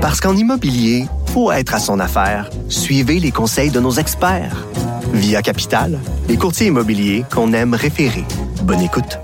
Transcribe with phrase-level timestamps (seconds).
[0.00, 2.48] Parce qu'en immobilier, faut être à son affaire.
[2.70, 4.64] Suivez les conseils de nos experts.
[5.12, 8.24] Via Capital, les courtiers immobiliers qu'on aime référer.
[8.62, 9.18] Bonne écoute.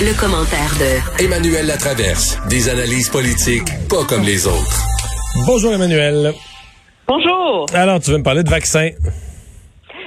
[0.00, 2.38] Le, commentaire de Emmanuel Latraverse.
[2.48, 4.84] Des analyses politiques pas comme les autres.
[5.44, 6.34] Bonjour Emmanuel.
[7.08, 7.66] Bonjour.
[7.74, 8.90] Alors, tu veux me parler de vaccins?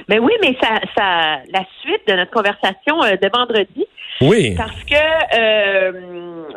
[0.08, 3.86] Ben oui, mais ça, ça, la suite de notre conversation euh, de vendredi.
[4.22, 4.54] Oui.
[4.56, 4.94] Parce que
[5.38, 5.92] euh,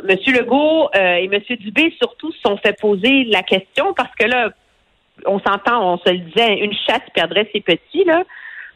[0.08, 0.18] M.
[0.36, 1.42] Legault euh, et M.
[1.58, 4.52] Dubé surtout se sont fait poser la question parce que là,
[5.26, 8.24] on s'entend, on se le disait, une chatte perdrait ses petits, là.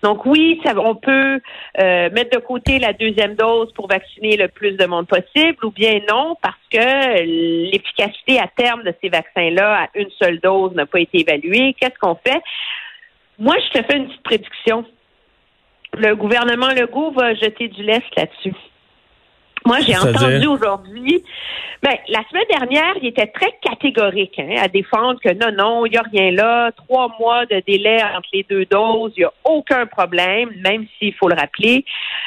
[0.02, 1.42] Donc oui, ça, on peut
[1.80, 5.72] euh, mettre de côté la deuxième dose pour vacciner le plus de monde possible, ou
[5.72, 7.22] bien non, parce que
[7.70, 11.76] l'efficacité à terme de ces vaccins-là à une seule dose n'a pas été évaluée.
[11.80, 12.42] Qu'est-ce qu'on fait?
[13.38, 14.86] Moi, je te fais une petite prédiction.
[15.98, 18.56] Le gouvernement Legault va jeter du lest là-dessus.
[19.70, 21.24] Moi, j'ai entendu aujourd'hui.
[21.84, 25.92] Ben, la semaine dernière, il était très catégorique hein, à défendre que non, non, il
[25.92, 26.72] n'y a rien là.
[26.72, 31.14] Trois mois de délai entre les deux doses, il n'y a aucun problème, même s'il
[31.14, 31.86] faut le rappeler,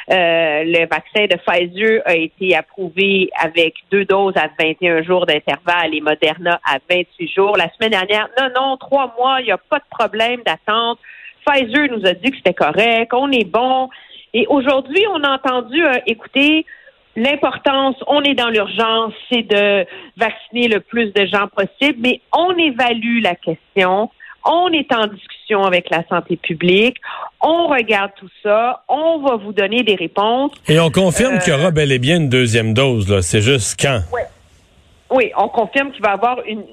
[0.08, 5.92] euh, le vaccin de Pfizer a été approuvé avec deux doses à 21 jours d'intervalle
[5.94, 7.56] et Moderna à 28 jours.
[7.56, 11.00] La semaine dernière, non, non, trois mois, il n'y a pas de problème d'attente.
[11.44, 13.88] Pfizer nous a dit que c'était correct, on est bon.
[14.33, 16.64] Et aujourd'hui, on a entendu, euh, écoutez,
[17.16, 22.56] L'importance, on est dans l'urgence, c'est de vacciner le plus de gens possible, mais on
[22.56, 24.10] évalue la question.
[24.44, 26.96] On est en discussion avec la santé publique.
[27.41, 28.82] On regarde tout ça.
[28.88, 30.52] On va vous donner des réponses.
[30.69, 33.08] Et on confirme qu'il y aura bel et bien une deuxième dose.
[33.08, 33.22] Là.
[33.22, 34.00] C'est juste quand?
[34.12, 34.22] Oui.
[35.10, 36.64] Oui, on confirme qu'il va y avoir une,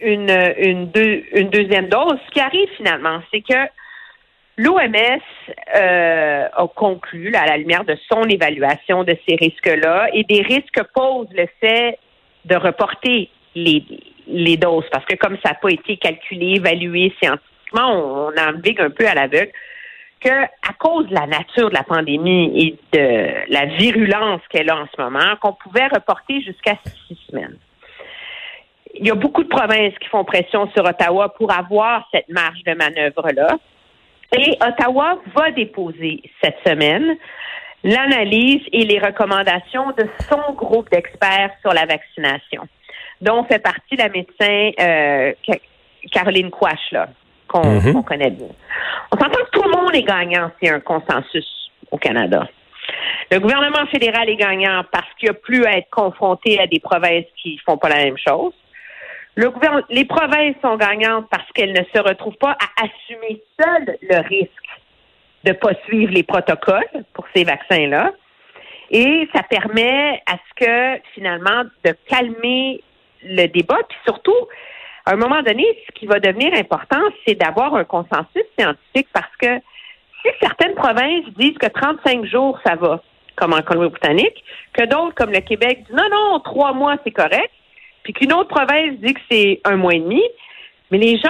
[0.00, 0.90] une, une,
[1.32, 2.18] une deuxième dose.
[2.26, 3.54] Ce qui arrive finalement, c'est que
[4.58, 5.20] L'OMS
[5.76, 10.82] euh, a conclu, à la lumière de son évaluation de ces risques-là, et des risques
[10.94, 11.98] pose le fait
[12.46, 18.28] de reporter les, doses, parce que comme ça n'a pas été calculé, évalué scientifiquement, on,
[18.28, 19.52] on navigue un peu à l'aveugle,
[20.20, 24.76] que à cause de la nature de la pandémie et de la virulence qu'elle a
[24.76, 27.58] en ce moment, qu'on pouvait reporter jusqu'à six semaines.
[28.94, 32.62] Il y a beaucoup de provinces qui font pression sur Ottawa pour avoir cette marge
[32.64, 33.58] de manœuvre-là.
[34.32, 37.16] Et Ottawa va déposer cette semaine
[37.84, 42.66] l'analyse et les recommandations de son groupe d'experts sur la vaccination,
[43.20, 45.32] dont fait partie la médecin euh,
[46.10, 47.08] Caroline Quash, là,
[47.52, 47.92] mm-hmm.
[47.92, 48.48] qu'on connaît bien.
[49.12, 52.48] On s'entend que tout le monde est gagnant s'il y a un consensus au Canada.
[53.30, 56.80] Le gouvernement fédéral est gagnant parce qu'il n'y a plus à être confronté à des
[56.80, 58.52] provinces qui font pas la même chose.
[59.36, 63.98] Le gouvernement, les provinces sont gagnantes parce qu'elles ne se retrouvent pas à assumer seules
[64.00, 64.50] le risque
[65.44, 68.12] de ne pas suivre les protocoles pour ces vaccins-là.
[68.90, 72.82] Et ça permet à ce que, finalement, de calmer
[73.22, 73.78] le débat.
[73.86, 74.48] Puis surtout,
[75.04, 79.36] à un moment donné, ce qui va devenir important, c'est d'avoir un consensus scientifique parce
[79.38, 79.58] que
[80.22, 83.02] si certaines provinces disent que 35 jours, ça va,
[83.36, 84.42] comme en Colombie-Britannique,
[84.72, 87.50] que d'autres, comme le Québec, disent non, non, trois mois, c'est correct,
[88.06, 90.22] puis qu'une autre province dit que c'est un mois et demi.
[90.92, 91.28] Mais les gens,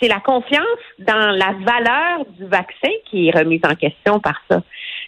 [0.00, 0.64] c'est la confiance
[0.98, 4.62] dans la valeur du vaccin qui est remise en question par ça.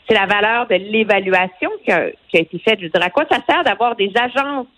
[0.09, 2.79] C'est la valeur de l'évaluation qui a, été faite.
[2.79, 4.69] Je veux dire, à quoi ça sert d'avoir des agences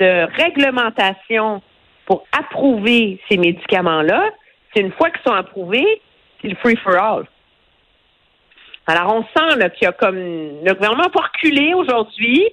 [0.00, 1.62] de réglementation
[2.06, 4.30] pour approuver ces médicaments-là?
[4.74, 6.02] C'est une fois qu'ils sont approuvés,
[6.42, 7.26] c'est le free for all.
[8.88, 12.44] Alors, on sent qu'il y a comme le gouvernement pas reculé aujourd'hui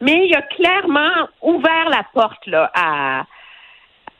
[0.00, 3.24] mais il a clairement ouvert la porte là, à,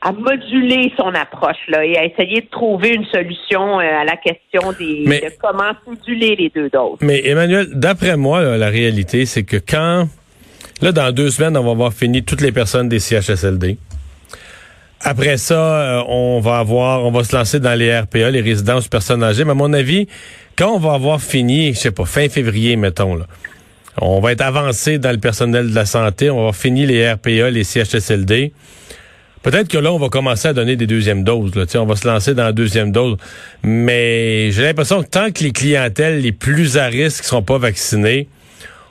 [0.01, 4.17] à moduler son approche là, et à essayer de trouver une solution euh, à la
[4.17, 6.99] question des, de comment moduler les deux doses.
[7.01, 10.07] Mais Emmanuel, d'après moi, la réalité, c'est que quand,
[10.81, 13.77] là, dans deux semaines, on va avoir fini toutes les personnes des CHSLD.
[15.01, 18.89] Après ça, euh, on va avoir, on va se lancer dans les RPA, les résidences
[18.89, 19.45] personnes âgées.
[19.45, 20.07] Mais à mon avis,
[20.57, 23.25] quand on va avoir fini, je sais pas, fin février, mettons, là,
[24.01, 26.29] on va être avancé dans le personnel de la santé.
[26.29, 28.53] On va finir les RPA, les CHSLD.
[29.41, 31.55] Peut-être que là, on va commencer à donner des deuxièmes doses.
[31.55, 31.63] Là.
[31.81, 33.17] On va se lancer dans la deuxième dose.
[33.63, 37.57] Mais j'ai l'impression que tant que les clientèles les plus à risque ne seront pas
[37.57, 38.27] vaccinées,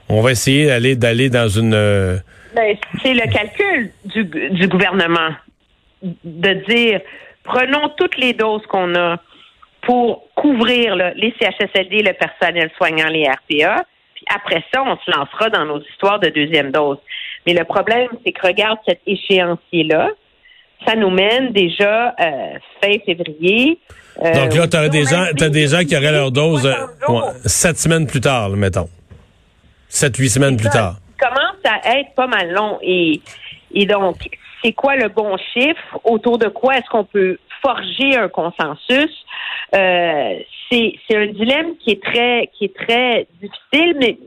[0.09, 1.75] on va essayer d'aller d'aller dans une...
[1.75, 2.17] Euh,
[2.55, 5.31] ben, c'est le calcul du, du gouvernement
[6.03, 7.01] de dire
[7.45, 9.21] prenons toutes les doses qu'on a
[9.83, 13.85] pour couvrir les CHSLD, le personnel soignant, les RPA,
[14.35, 16.99] après ça, on se lancera dans nos histoires de deuxième dose.
[17.47, 20.11] Mais le problème, c'est que regarde cet échéancier-là.
[20.87, 23.79] Ça nous mène déjà euh, fin février.
[24.23, 27.13] Euh, Donc là, tu as des gens, as des gens qui auraient leur dose euh,
[27.45, 28.89] sept semaines plus tard, mettons.
[29.89, 30.97] Sept, huit semaines plus tard.
[31.21, 32.79] Ça commence à être pas mal long.
[32.83, 33.21] Et
[33.75, 34.17] Et donc,
[34.63, 35.99] c'est quoi le bon chiffre?
[36.05, 39.25] Autour de quoi est-ce qu'on peut forger un consensus?
[39.75, 40.39] Euh,
[40.71, 44.19] c'est un dilemme qui est très qui est très difficile, mais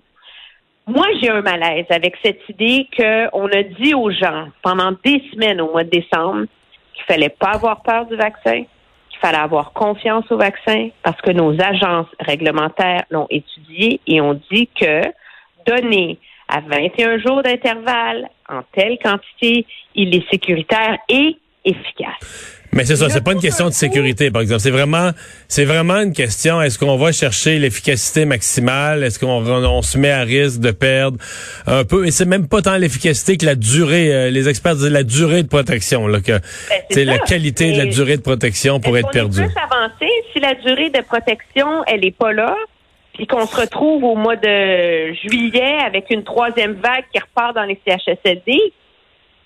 [0.87, 5.61] moi, j'ai un malaise avec cette idée qu'on a dit aux gens pendant des semaines
[5.61, 6.47] au mois de décembre
[6.93, 8.63] qu'il fallait pas avoir peur du vaccin,
[9.09, 14.39] qu'il fallait avoir confiance au vaccin parce que nos agences réglementaires l'ont étudié et ont
[14.51, 15.01] dit que
[15.65, 16.17] donner
[16.49, 22.60] à 21 jours d'intervalle en telle quantité, il est sécuritaire et efficace.
[22.73, 24.61] Mais c'est ça, c'est pas une question de sécurité, par exemple.
[24.61, 25.11] C'est vraiment,
[25.49, 26.61] c'est vraiment une question.
[26.61, 29.03] Est-ce qu'on va chercher l'efficacité maximale?
[29.03, 31.17] Est-ce qu'on on se met à risque de perdre
[31.67, 32.07] un peu?
[32.07, 34.13] Et c'est même pas tant l'efficacité que la durée.
[34.13, 36.39] Euh, les experts disent la durée de protection, là, que
[36.89, 39.41] c'est ben, la qualité de la durée de protection pour être perdue.
[39.41, 42.55] Plus avancé si la durée de protection, elle est pas là,
[43.13, 47.63] puis qu'on se retrouve au mois de juillet avec une troisième vague qui repart dans
[47.63, 48.57] les CHSLD.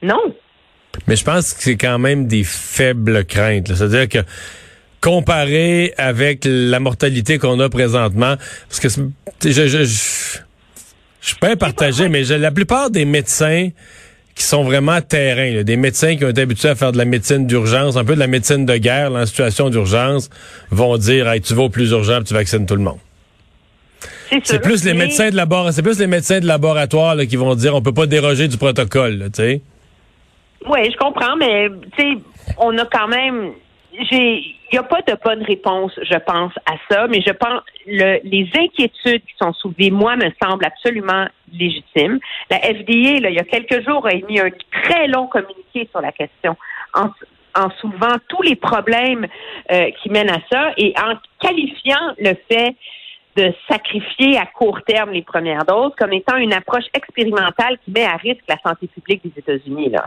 [0.04, 0.22] Non.
[1.08, 3.74] Mais je pense que c'est quand même des faibles craintes.
[3.74, 4.20] C'est-à-dire que
[5.02, 8.36] comparé avec la mortalité qu'on a présentement,
[8.70, 13.70] parce que je, je, je, je suis pas partagé, mais la plupart des médecins
[14.36, 17.48] qui sont vraiment terrain, des médecins qui ont été habitués à faire de la médecine
[17.48, 20.30] d'urgence, un peu de la médecine de guerre, en situation d'urgence,
[20.72, 23.00] vont dire hey, tu vas au plus urgent, tu vaccines tout le monde.
[24.44, 27.76] C'est plus les médecins de laboratoire, c'est plus les médecins de laboratoire qui vont dire
[27.76, 29.62] on peut pas déroger du protocole, tu sais.
[30.68, 32.18] Oui, je comprends, mais tu sais,
[32.58, 33.54] on a quand même.
[34.12, 37.62] J'ai, il n'y a pas de bonne réponse, je pense, à ça, mais je pense
[37.86, 42.20] le, les inquiétudes qui sont soulevées, moi, me semblent absolument légitimes.
[42.50, 44.50] La FDA, là, il y a quelques jours, a émis un
[44.84, 46.58] très long communiqué sur la question
[46.94, 47.10] en,
[47.56, 49.28] en soulevant tous les problèmes
[49.72, 52.76] euh, qui mènent à ça et en qualifiant le fait
[53.36, 58.06] de sacrifier à court terme les premières doses comme étant une approche expérimentale qui met
[58.06, 59.90] à risque la santé publique des États-Unis.
[59.90, 60.06] Là.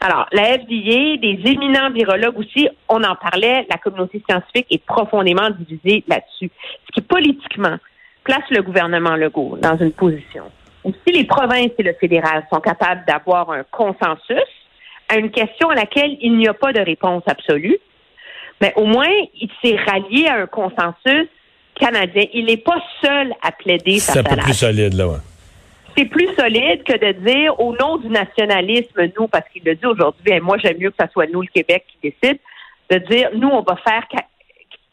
[0.00, 5.50] Alors, la FDA, des éminents virologues aussi, on en parlait, la communauté scientifique est profondément
[5.50, 6.50] divisée là-dessus.
[6.86, 7.76] Ce qui, politiquement,
[8.24, 10.44] place le gouvernement Legault dans une position
[10.84, 14.48] où si les provinces et le fédéral sont capables d'avoir un consensus
[15.08, 17.78] à une question à laquelle il n'y a pas de réponse absolue,
[18.60, 21.28] mais au moins, il s'est rallié à un consensus
[21.78, 22.24] canadien.
[22.34, 25.18] Il n'est pas seul à plaider sa C'est un peu plus solide, là, ouais
[25.98, 29.86] c'est plus solide que de dire au nom du nationalisme, nous, parce qu'il le dit
[29.86, 32.38] aujourd'hui, et moi j'aime mieux que ce soit nous, le Québec, qui décide,
[32.88, 34.06] de dire nous, on va faire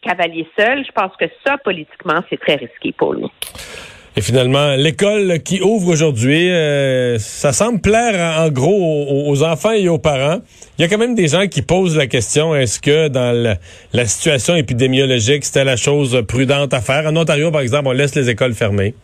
[0.02, 0.84] cavalier seul.
[0.86, 3.30] Je pense que ça, politiquement, c'est très risqué pour nous.
[4.18, 9.90] Et finalement, l'école qui ouvre aujourd'hui, euh, ça semble plaire en gros aux, enfants et
[9.90, 10.40] aux parents.
[10.78, 13.58] Il y a quand même des gens qui posent la question est-ce que dans
[13.92, 17.06] la situation épidémiologique, c'était la chose prudente à faire?
[17.08, 18.96] En Ontario, par exemple, on laisse les écoles fermées.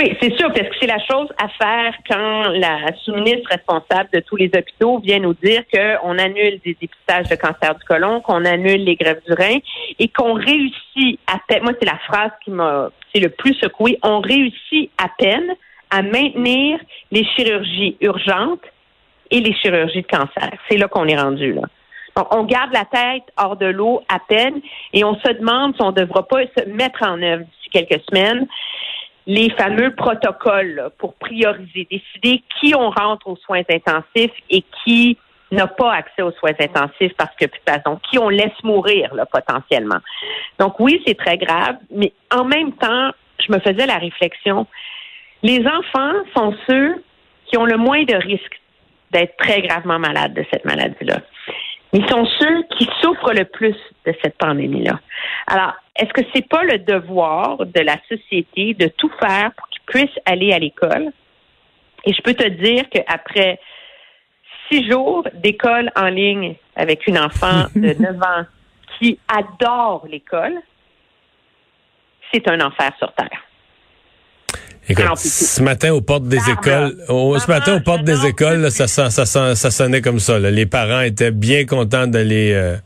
[0.00, 4.20] Oui, c'est sûr, parce que c'est la chose à faire quand la sous-ministre responsable de
[4.20, 8.46] tous les hôpitaux vient nous dire qu'on annule des dépistages de cancer du côlon, qu'on
[8.46, 9.58] annule les grèves du rein
[9.98, 14.20] et qu'on réussit à peine, moi c'est la phrase qui m'a le plus secoué, on
[14.20, 15.54] réussit à peine
[15.90, 16.78] à maintenir
[17.10, 18.64] les chirurgies urgentes
[19.30, 20.50] et les chirurgies de cancer.
[20.70, 21.62] C'est là qu'on est rendu là.
[22.16, 24.62] Donc, on garde la tête hors de l'eau à peine
[24.94, 28.02] et on se demande si on ne devra pas se mettre en œuvre d'ici quelques
[28.08, 28.46] semaines
[29.30, 35.18] les fameux protocoles pour prioriser, décider qui on rentre aux soins intensifs et qui
[35.52, 40.00] n'a pas accès aux soins intensifs parce que façon, qui on laisse mourir potentiellement.
[40.58, 44.66] Donc oui, c'est très grave, mais en même temps, je me faisais la réflexion,
[45.44, 46.96] les enfants sont ceux
[47.46, 48.60] qui ont le moins de risques
[49.12, 51.20] d'être très gravement malades de cette maladie-là.
[51.92, 53.76] Ils sont ceux qui souffrent le plus
[54.06, 54.98] de cette pandémie-là.
[55.50, 59.82] Alors, est-ce que c'est pas le devoir de la société de tout faire pour qu'ils
[59.82, 61.10] puissent aller à l'école?
[62.04, 63.58] Et je peux te dire qu'après
[64.70, 68.46] six jours d'école en ligne avec une enfant de 9 ans
[68.98, 70.54] qui adore l'école,
[72.32, 73.42] c'est un enfer sur Terre.
[74.88, 79.10] Écoute, ce matin aux portes des écoles, ce matin aux portes des écoles, ça, ça,
[79.10, 80.38] ça, ça, sonnait comme ça.
[80.38, 82.76] Les parents étaient bien contents d'aller euh,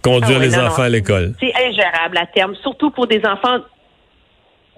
[0.00, 1.34] conduire ah les enfants à l'école.
[1.40, 3.58] C'est ingérable à terme, surtout pour des enfants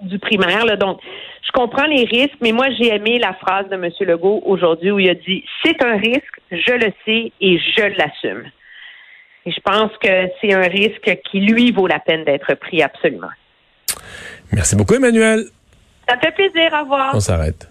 [0.01, 0.65] du primaire.
[0.65, 0.99] Là, donc,
[1.45, 3.89] je comprends les risques, mais moi, j'ai aimé la phrase de M.
[4.01, 8.43] Legault aujourd'hui où il a dit c'est un risque, je le sais et je l'assume.
[9.45, 13.29] Et je pense que c'est un risque qui, lui, vaut la peine d'être pris absolument.
[14.51, 15.45] Merci beaucoup, Emmanuel.
[16.09, 16.71] Ça fait plaisir.
[16.73, 17.11] Au revoir.
[17.13, 17.69] On s'arrête.